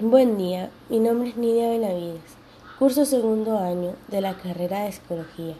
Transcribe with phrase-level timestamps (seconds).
[0.00, 2.36] Buen día, mi nombre es Nidia Benavides,
[2.78, 5.56] curso segundo año de la carrera de psicología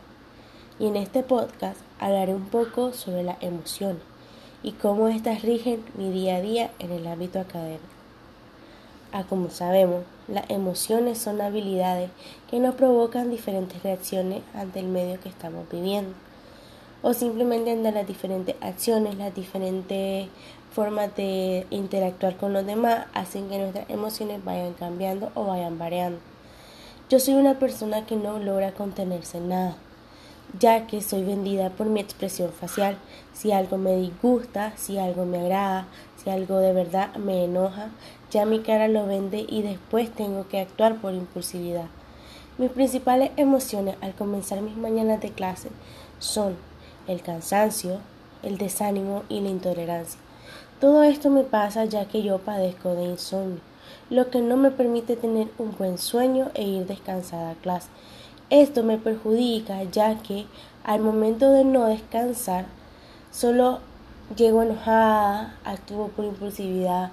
[0.79, 4.01] y en este podcast hablaré un poco sobre las emociones
[4.63, 7.83] y cómo éstas rigen mi día a día en el ámbito académico.
[9.11, 12.13] Ah, como sabemos, las emociones son habilidades
[12.49, 16.15] que nos provocan diferentes reacciones ante el medio que estamos viviendo
[17.03, 20.29] o simplemente ante las diferentes acciones, las diferentes
[20.73, 26.19] formas de interactuar con los demás hacen que nuestras emociones vayan cambiando o vayan variando.
[27.09, 29.77] Yo soy una persona que no logra contenerse en nada,
[30.59, 32.99] ya que soy vendida por mi expresión facial.
[33.33, 35.87] Si algo me disgusta, si algo me agrada,
[36.23, 37.91] si algo de verdad me enoja,
[38.31, 41.87] ya mi cara lo vende y después tengo que actuar por impulsividad.
[42.59, 45.71] Mis principales emociones al comenzar mis mañanas de clase
[46.19, 46.57] son
[47.09, 47.99] el cansancio,
[48.43, 50.21] el desánimo y la intolerancia.
[50.81, 53.61] Todo esto me pasa ya que yo padezco de insomnio,
[54.11, 57.89] lo que no me permite tener un buen sueño e ir descansada a clase.
[58.51, 60.47] Esto me perjudica ya que
[60.85, 62.67] al momento de no descansar
[63.33, 63.81] solo
[64.37, 67.11] llego enojada, actúo por impulsividad,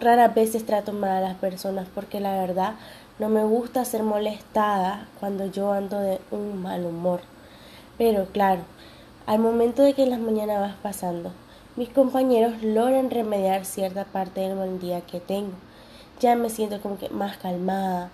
[0.00, 2.74] raras veces trato mal a las personas porque la verdad
[3.18, 7.20] no me gusta ser molestada cuando yo ando de un mal humor.
[7.98, 8.62] Pero claro,
[9.26, 11.32] al momento de que las mañanas vas pasando,
[11.76, 15.52] mis compañeros logran remediar cierta parte del mal día que tengo.
[16.20, 18.10] Ya me siento como que más calmada,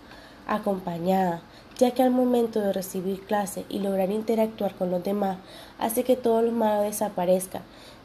[0.47, 1.42] acompañada,
[1.78, 5.39] ya que al momento de recibir clase y lograr interactuar con los demás
[5.78, 7.62] hace que todo lo malo desaparezca,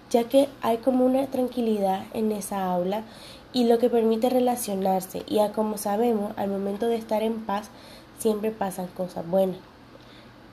[0.10, 3.04] ya que hay como una tranquilidad en esa aula
[3.52, 7.70] y lo que permite relacionarse y como sabemos al momento de estar en paz
[8.18, 9.58] siempre pasan cosas buenas.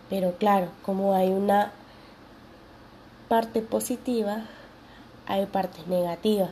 [0.08, 1.72] Pero claro, como hay una
[3.30, 4.42] parte positiva,
[5.28, 6.50] hay partes negativas.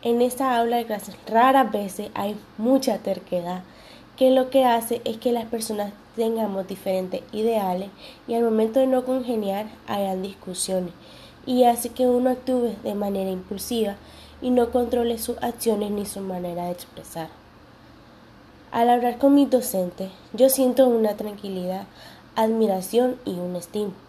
[0.00, 3.62] En esta aula de clases raras veces hay mucha terquedad,
[4.16, 7.90] que lo que hace es que las personas tengamos diferentes ideales
[8.26, 10.94] y al momento de no congeniar hayan discusiones
[11.44, 13.96] y hace que uno actúe de manera impulsiva
[14.40, 17.28] y no controle sus acciones ni su manera de expresar.
[18.72, 21.84] Al hablar con mis docentes, yo siento una tranquilidad,
[22.34, 24.06] admiración y un estímulo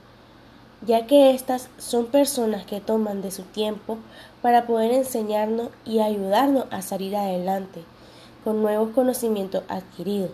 [0.86, 3.98] ya que éstas son personas que toman de su tiempo
[4.42, 7.84] para poder enseñarnos y ayudarnos a salir adelante
[8.44, 10.32] con nuevos conocimientos adquiridos.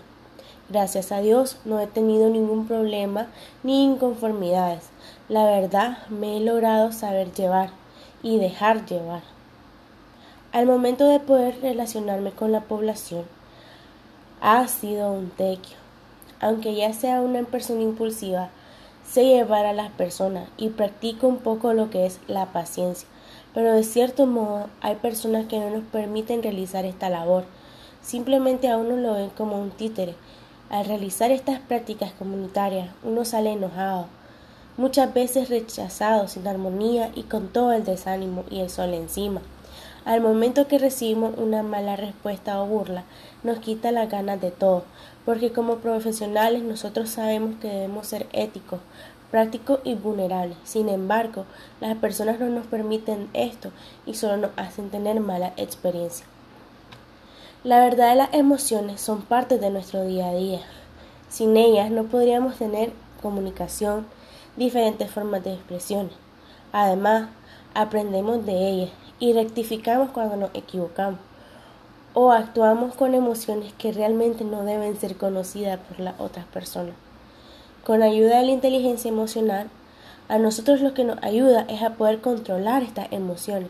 [0.69, 3.27] Gracias a Dios no he tenido ningún problema
[3.63, 4.83] ni inconformidades.
[5.29, 7.69] La verdad me he logrado saber llevar
[8.21, 9.21] y dejar llevar.
[10.51, 13.25] Al momento de poder relacionarme con la población,
[14.41, 15.77] ha sido un tequio.
[16.39, 18.49] Aunque ya sea una persona impulsiva,
[19.05, 23.07] sé llevar a las personas y practico un poco lo que es la paciencia,
[23.53, 27.45] pero de cierto modo hay personas que no nos permiten realizar esta labor,
[28.01, 30.15] simplemente a uno lo ven como un títere.
[30.69, 34.07] Al realizar estas prácticas comunitarias uno sale enojado,
[34.77, 39.41] muchas veces rechazado, sin armonía y con todo el desánimo y el sol encima.
[40.05, 43.05] Al momento que recibimos una mala respuesta o burla,
[43.41, 44.83] nos quita las ganas de todo,
[45.25, 48.81] porque como profesionales nosotros sabemos que debemos ser éticos,
[49.31, 50.57] prácticos y vulnerables.
[50.65, 51.45] Sin embargo,
[51.79, 53.71] las personas no nos permiten esto
[54.05, 56.25] y solo nos hacen tener mala experiencia.
[57.63, 60.59] La verdad de las emociones son parte de nuestro día a día.
[61.29, 62.91] Sin ellas no podríamos tener
[63.21, 64.05] comunicación,
[64.57, 66.09] diferentes formas de expresión.
[66.73, 67.29] Además,
[67.73, 68.89] aprendemos de ellas
[69.19, 71.19] y rectificamos cuando nos equivocamos
[72.13, 76.93] o actuamos con emociones que realmente no deben ser conocidas por las otras personas.
[77.83, 79.69] Con ayuda de la inteligencia emocional,
[80.29, 83.69] a nosotros lo que nos ayuda es a poder controlar estas emociones,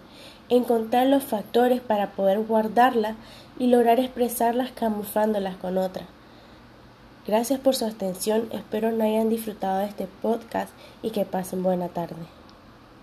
[0.50, 3.16] encontrar los factores para poder guardarlas
[3.58, 6.06] y lograr expresarlas camuflándolas con otras.
[7.26, 10.72] Gracias por su atención, espero no hayan disfrutado de este podcast
[11.02, 12.43] y que pasen buena tarde.